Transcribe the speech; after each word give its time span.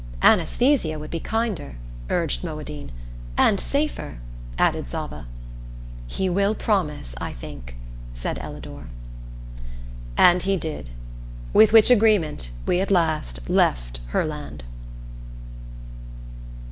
"Anesthesia 0.23 0.97
would 0.97 1.11
be 1.11 1.19
kinder," 1.19 1.75
urged 2.09 2.43
Moadine. 2.43 2.91
"And 3.37 3.59
safer," 3.59 4.17
added 4.57 4.89
Zava. 4.89 5.27
"He 6.07 6.27
will 6.27 6.55
promise, 6.55 7.13
I 7.21 7.33
think," 7.33 7.75
said 8.15 8.39
Ellador. 8.39 8.87
And 10.17 10.41
he 10.41 10.57
did. 10.57 10.89
With 11.53 11.71
which 11.71 11.91
agreement 11.91 12.49
we 12.65 12.81
at 12.81 12.89
last 12.89 13.47
left 13.47 13.99
Herland. 14.07 14.63